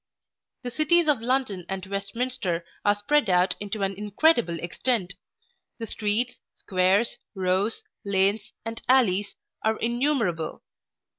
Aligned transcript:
The 0.63 0.71
cities 0.71 1.07
of 1.07 1.21
London 1.21 1.63
and 1.69 1.85
Westminster 1.85 2.65
are 2.83 2.95
spread 2.95 3.29
out 3.29 3.53
into 3.59 3.83
an 3.83 3.93
incredible 3.93 4.59
extent. 4.59 5.13
The 5.77 5.85
streets, 5.85 6.39
squares, 6.55 7.19
rows, 7.35 7.83
lanes, 8.03 8.51
and 8.65 8.81
alleys, 8.89 9.35
are 9.63 9.77
innumerable. 9.77 10.63